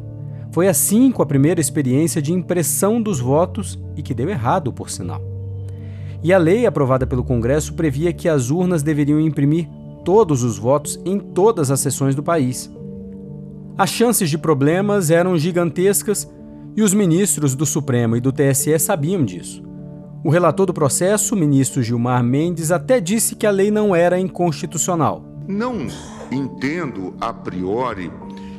[0.52, 4.88] Foi assim com a primeira experiência de impressão dos votos e que deu errado, por
[4.88, 5.20] sinal.
[6.22, 9.68] E a lei aprovada pelo Congresso previa que as urnas deveriam imprimir
[10.04, 12.70] todos os votos em todas as sessões do país.
[13.78, 16.28] As chances de problemas eram gigantescas
[16.76, 19.62] e os ministros do Supremo e do TSE sabiam disso.
[20.24, 25.22] O relator do processo, ministro Gilmar Mendes, até disse que a lei não era inconstitucional.
[25.46, 25.86] Não
[26.32, 28.10] entendo a priori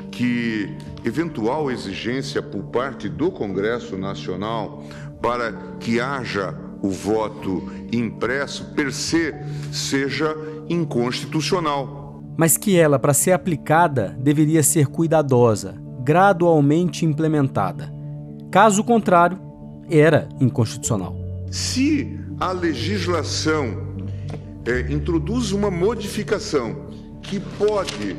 [0.10, 4.86] que eventual exigência por parte do Congresso Nacional
[5.22, 5.52] para
[5.82, 9.36] que haja o voto impresso per se
[9.70, 10.34] seja
[10.70, 11.99] inconstitucional
[12.40, 15.76] mas que ela, para ser aplicada, deveria ser cuidadosa,
[16.06, 17.94] gradualmente implementada.
[18.50, 19.38] Caso contrário,
[19.90, 21.14] era inconstitucional.
[21.52, 23.94] Se a legislação
[24.66, 26.88] é, introduz uma modificação
[27.22, 28.16] que pode,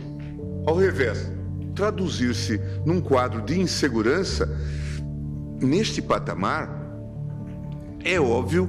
[0.67, 1.33] ao revés,
[1.75, 4.47] traduzir-se num quadro de insegurança,
[5.63, 6.69] neste patamar,
[8.05, 8.69] é óbvio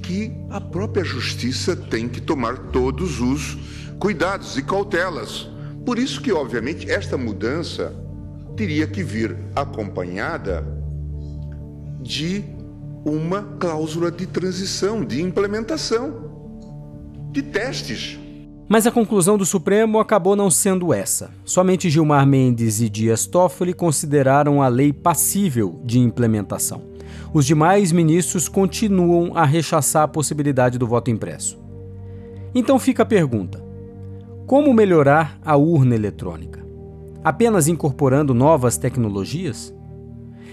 [0.00, 5.48] que a própria justiça tem que tomar todos os cuidados e cautelas.
[5.84, 7.94] Por isso que, obviamente, esta mudança
[8.56, 10.64] teria que vir acompanhada
[12.00, 12.44] de
[13.04, 16.30] uma cláusula de transição, de implementação,
[17.30, 18.18] de testes.
[18.68, 21.30] Mas a conclusão do Supremo acabou não sendo essa.
[21.44, 26.82] Somente Gilmar Mendes e Dias Toffoli consideraram a lei passível de implementação.
[27.32, 31.58] Os demais ministros continuam a rechaçar a possibilidade do voto impresso.
[32.54, 33.62] Então fica a pergunta:
[34.46, 36.64] como melhorar a urna eletrônica?
[37.24, 39.74] Apenas incorporando novas tecnologias?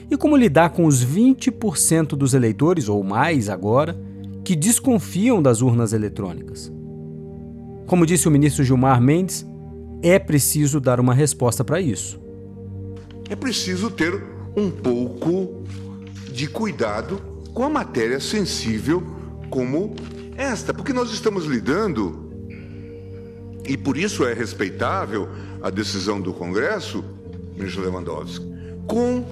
[0.10, 3.96] E como lidar com os 20% dos eleitores, ou mais agora,
[4.44, 6.74] que desconfiam das urnas eletrônicas?
[7.86, 9.46] Como disse o ministro Gilmar Mendes,
[10.02, 12.20] é preciso dar uma resposta para isso.
[13.30, 14.24] É preciso ter
[14.58, 15.64] um pouco
[16.32, 17.22] de cuidado
[17.54, 19.04] com a matéria sensível
[19.52, 19.94] como
[20.36, 22.23] esta, porque nós estamos lidando,
[23.68, 25.30] e por isso é respeitável
[25.62, 27.04] a decisão do Congresso,
[27.56, 28.46] ministro Lewandowski,
[28.86, 29.24] com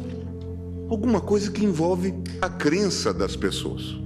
[0.89, 3.97] alguma coisa que envolve a crença das pessoas.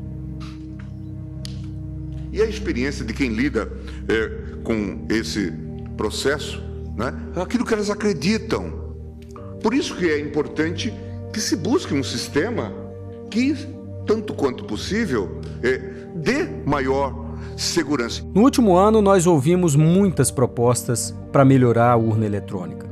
[2.31, 3.71] E a experiência de quem lida
[4.09, 5.53] é, com esse
[5.95, 6.61] processo,
[6.97, 8.95] né, é aquilo que elas acreditam.
[9.61, 10.93] Por isso que é importante
[11.31, 12.73] que se busque um sistema
[13.29, 13.55] que,
[14.05, 15.77] tanto quanto possível, é,
[16.15, 17.24] dê maior
[17.57, 18.23] segurança.
[18.33, 22.85] No último ano, nós ouvimos muitas propostas para melhorar a urna eletrônica.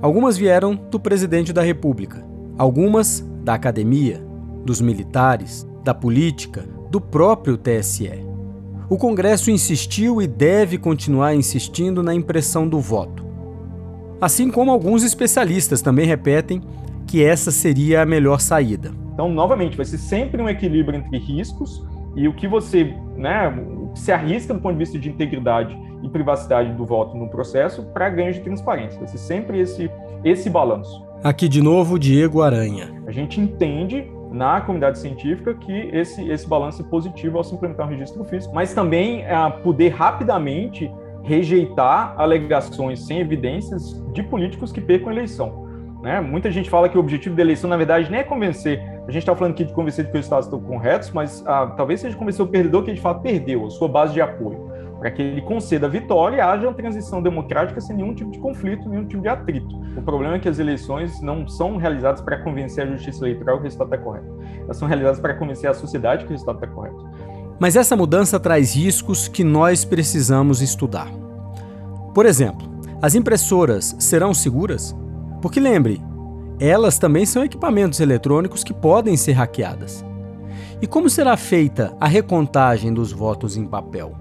[0.00, 2.24] Algumas vieram do presidente da República,
[2.58, 4.22] algumas da academia,
[4.64, 8.24] dos militares, da política, do próprio TSE.
[8.88, 13.24] O Congresso insistiu e deve continuar insistindo na impressão do voto.
[14.20, 16.62] Assim como alguns especialistas também repetem
[17.06, 18.92] que essa seria a melhor saída.
[19.12, 21.82] Então, novamente, vai ser sempre um equilíbrio entre riscos
[22.14, 23.52] e o que você né,
[23.94, 28.08] se arrisca do ponto de vista de integridade e privacidade do voto no processo para
[28.08, 28.98] ganho de transparência.
[28.98, 29.90] Vai ser sempre esse,
[30.24, 31.04] esse balanço.
[31.24, 33.02] Aqui de novo, Diego Aranha.
[33.06, 37.86] A gente entende na comunidade científica que esse, esse balanço é positivo ao se implementar
[37.86, 40.90] um registro físico, mas também é, poder rapidamente
[41.22, 45.66] rejeitar alegações sem evidências de políticos que percam a eleição.
[46.02, 46.20] Né?
[46.20, 48.80] Muita gente fala que o objetivo da eleição, na verdade, nem é convencer.
[49.06, 51.68] A gente está falando aqui de convencer de que os estados estão corretos, mas ah,
[51.76, 55.12] talvez seja convencer o perdedor que de fato perdeu a sua base de apoio, para
[55.12, 58.88] que ele conceda a vitória e haja uma transição democrática sem nenhum tipo de conflito,
[58.88, 59.76] nenhum tipo de atrito.
[59.96, 63.62] O problema é que as eleições não são realizadas para convencer a justiça eleitoral que
[63.62, 64.26] o resultado está correto.
[64.64, 67.08] Elas são realizadas para convencer a sociedade que o resultado está correto.
[67.60, 71.08] Mas essa mudança traz riscos que nós precisamos estudar.
[72.12, 72.68] Por exemplo,
[73.00, 74.96] as impressoras serão seguras?
[75.40, 76.02] Porque lembre,
[76.58, 80.04] elas também são equipamentos eletrônicos que podem ser hackeadas.
[80.80, 84.14] E como será feita a recontagem dos votos em papel?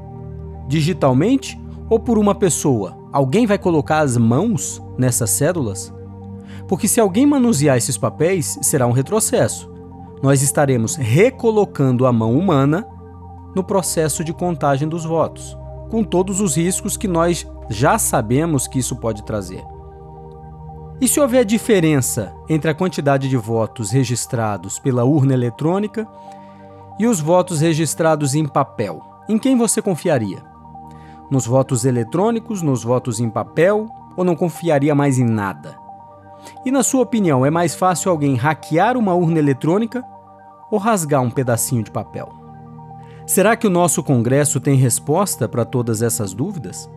[0.68, 2.98] Digitalmente ou por uma pessoa?
[3.12, 5.94] Alguém vai colocar as mãos nessas cédulas?
[6.68, 9.72] Porque se alguém manusear esses papéis, será um retrocesso.
[10.24, 12.88] Nós estaremos recolocando a mão humana
[13.56, 15.58] no processo de contagem dos votos,
[15.90, 19.64] com todos os riscos que nós já sabemos que isso pode trazer.
[21.00, 26.08] E se houver diferença entre a quantidade de votos registrados pela urna eletrônica
[26.98, 30.42] e os votos registrados em papel, em quem você confiaria?
[31.30, 35.76] Nos votos eletrônicos, nos votos em papel ou não confiaria mais em nada?
[36.64, 40.02] E na sua opinião, é mais fácil alguém hackear uma urna eletrônica
[40.72, 42.32] ou rasgar um pedacinho de papel?
[43.28, 46.90] Será que o nosso Congresso tem resposta para todas essas dúvidas?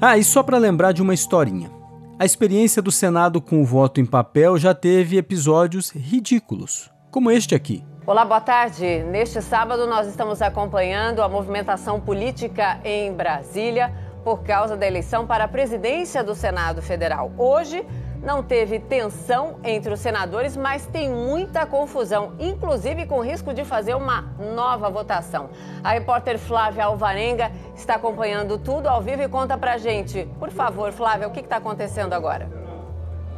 [0.00, 1.81] Ah, e só para lembrar de uma historinha.
[2.22, 7.52] A experiência do Senado com o voto em papel já teve episódios ridículos, como este
[7.52, 7.84] aqui.
[8.06, 9.02] Olá, boa tarde.
[9.10, 15.42] Neste sábado, nós estamos acompanhando a movimentação política em Brasília por causa da eleição para
[15.42, 17.32] a presidência do Senado Federal.
[17.36, 17.84] Hoje,
[18.22, 23.94] não teve tensão entre os senadores, mas tem muita confusão, inclusive com risco de fazer
[23.94, 24.22] uma
[24.54, 25.50] nova votação.
[25.82, 30.28] A repórter Flávia Alvarenga está acompanhando tudo ao vivo e conta pra gente.
[30.38, 32.61] Por favor, Flávia, o que está acontecendo agora?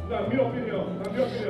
[0.09, 0.85] Na minha opinião.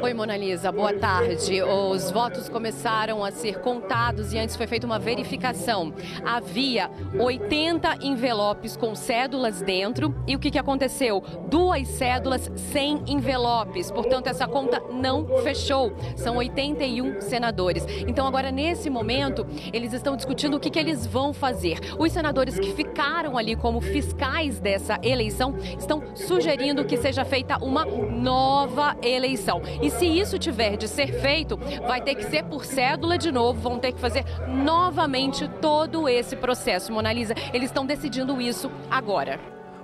[0.02, 1.62] Oi, Mona Lisa, boa tarde.
[1.62, 5.94] Os votos começaram a ser contados e antes foi feita uma verificação.
[6.24, 6.90] Havia
[7.20, 11.22] 80 envelopes com cédulas dentro e o que, que aconteceu?
[11.50, 15.92] Duas cédulas sem envelopes, portanto, essa conta não fechou.
[16.16, 17.86] São 81 senadores.
[18.08, 21.78] Então, agora, nesse momento, eles estão discutindo o que, que eles vão fazer.
[22.00, 27.84] Os senadores que ficaram ali como fiscais dessa eleição estão sugerindo que seja feita uma
[27.84, 29.60] nova nova eleição.
[29.82, 33.60] E se isso tiver de ser feito, vai ter que ser por cédula de novo,
[33.60, 36.94] vão ter que fazer novamente todo esse processo.
[36.94, 39.40] Monalisa, eles estão decidindo isso agora.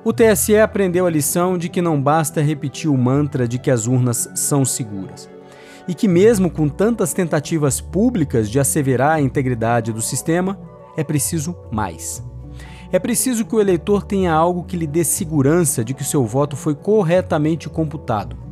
[0.05, 3.87] O TSE aprendeu a lição de que não basta repetir o mantra de que as
[3.87, 5.27] urnas são seguras.
[5.87, 10.59] E que, mesmo com tantas tentativas públicas de asseverar a integridade do sistema,
[10.95, 12.23] é preciso mais.
[12.91, 16.25] É preciso que o eleitor tenha algo que lhe dê segurança de que o seu
[16.25, 18.50] voto foi corretamente computado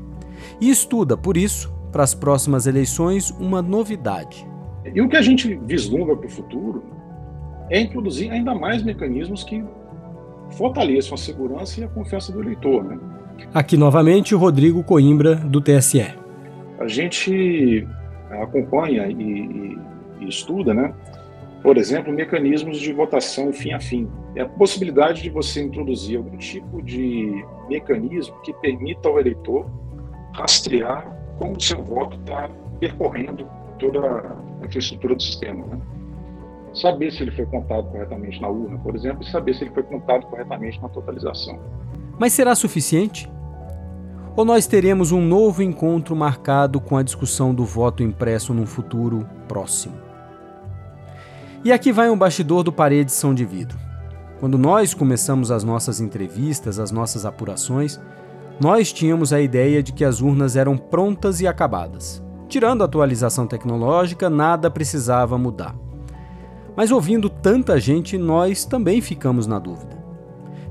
[0.59, 4.47] e estuda, por isso, para as próximas eleições, uma novidade.
[4.93, 6.83] E o que a gente vislumbra para o futuro
[7.69, 9.63] é introduzir ainda mais mecanismos que
[10.51, 12.83] fortaleçam a segurança e a confiança do eleitor.
[12.83, 12.99] Né?
[13.53, 16.01] Aqui novamente Rodrigo Coimbra, do TSE.
[16.79, 17.87] a gente
[18.29, 19.77] acompanha e, e,
[20.21, 20.93] e estuda, né?
[21.61, 24.07] Por exemplo, mecanismos de votação fim a fim.
[24.33, 29.69] É a possibilidade de você introduzir algum tipo de mecanismo que permita ao eleitor
[30.33, 31.05] rastrear
[31.37, 32.49] como o seu voto está
[32.79, 33.47] percorrendo
[33.79, 35.65] toda a infraestrutura do sistema.
[35.65, 35.79] Né?
[36.73, 39.83] Saber se ele foi contado corretamente na urna, por exemplo, e saber se ele foi
[39.83, 41.59] contado corretamente na totalização.
[42.17, 43.29] Mas será suficiente?
[44.35, 49.27] Ou nós teremos um novo encontro marcado com a discussão do voto impresso num futuro
[49.47, 49.95] próximo?
[51.63, 53.77] E aqui vai um bastidor do Parede São de Vidro.
[54.39, 57.99] Quando nós começamos as nossas entrevistas, as nossas apurações,
[58.59, 62.21] nós tínhamos a ideia de que as urnas eram prontas e acabadas.
[62.49, 65.75] Tirando a atualização tecnológica, nada precisava mudar.
[66.75, 69.97] Mas ouvindo tanta gente, nós também ficamos na dúvida.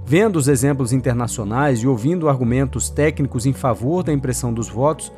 [0.05, 5.13] Vendo os exemplos internacionais e ouvindo argumentos técnicos em favor da impressão dos votos,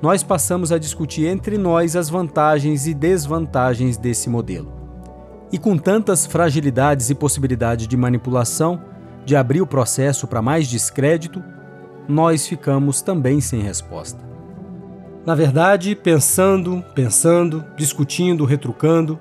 [0.00, 4.70] nós passamos a discutir entre nós as vantagens e desvantagens desse modelo.
[5.50, 8.82] E com tantas fragilidades e possibilidades de manipulação,
[9.24, 11.42] de abrir o processo para mais descrédito,
[12.08, 14.22] nós ficamos também sem resposta.
[15.26, 19.18] Na verdade, pensando, pensando, discutindo, retrucando,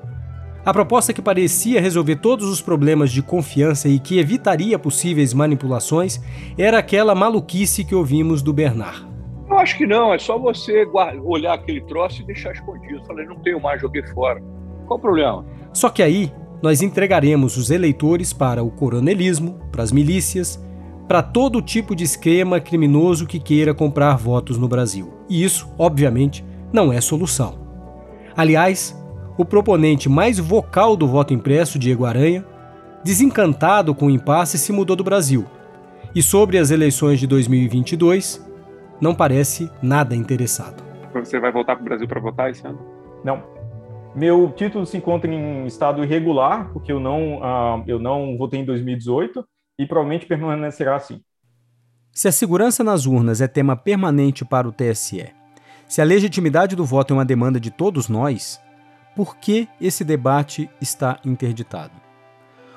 [0.65, 6.21] a proposta que parecia resolver todos os problemas de confiança e que evitaria possíveis manipulações
[6.57, 9.05] era aquela maluquice que ouvimos do Bernard.
[9.49, 10.85] Eu acho que não, é só você
[11.23, 13.03] olhar aquele troço e deixar escondido.
[13.05, 14.41] Falei, não tenho mais, joguei fora.
[14.87, 15.45] Qual o problema?
[15.73, 16.31] Só que aí
[16.61, 20.63] nós entregaremos os eleitores para o coronelismo, para as milícias,
[21.07, 25.13] para todo tipo de esquema criminoso que queira comprar votos no Brasil.
[25.29, 27.59] E isso, obviamente, não é solução.
[28.35, 28.97] Aliás,
[29.37, 32.45] o proponente mais vocal do voto impresso, Diego Aranha,
[33.03, 35.45] desencantado com o impasse, se mudou do Brasil.
[36.15, 38.43] E sobre as eleições de 2022,
[39.01, 40.83] não parece nada interessado.
[41.13, 42.79] Você vai voltar para o Brasil para votar esse ano?
[43.23, 43.43] Não.
[44.15, 48.65] Meu título se encontra em estado irregular, porque eu não, uh, eu não votei em
[48.65, 49.43] 2018
[49.77, 51.21] e provavelmente permanecerá assim.
[52.11, 55.33] Se a segurança nas urnas é tema permanente para o TSE,
[55.87, 58.61] se a legitimidade do voto é uma demanda de todos nós,
[59.15, 61.93] por que esse debate está interditado?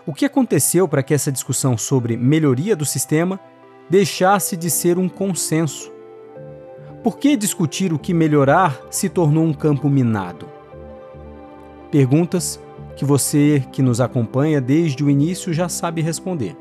[0.07, 3.40] O que aconteceu para que essa discussão sobre melhoria do sistema
[3.90, 5.92] deixasse de ser um consenso?
[7.03, 10.49] Por que discutir o que melhorar se tornou um campo minado?
[11.90, 12.61] Perguntas
[12.97, 16.57] que você que nos acompanha desde o início já sabe responder.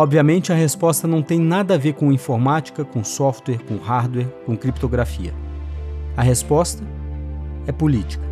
[0.00, 4.56] Obviamente, a resposta não tem nada a ver com informática, com software, com hardware, com
[4.56, 5.34] criptografia.
[6.16, 6.84] A resposta
[7.66, 8.22] é política.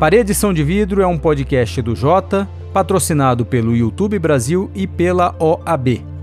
[0.00, 5.36] Parede São de Vidro é um podcast do Jota, patrocinado pelo YouTube Brasil e pela
[5.38, 6.15] OAB.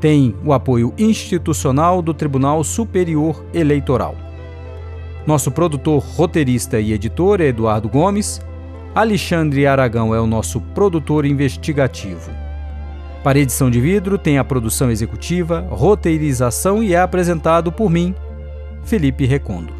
[0.00, 4.14] Tem o apoio institucional do Tribunal Superior Eleitoral.
[5.26, 8.40] Nosso produtor, roteirista e editor é Eduardo Gomes.
[8.94, 12.30] Alexandre Aragão é o nosso produtor investigativo.
[13.24, 18.14] Para edição de vidro tem a produção executiva, roteirização e é apresentado por mim,
[18.84, 19.77] Felipe Recondo.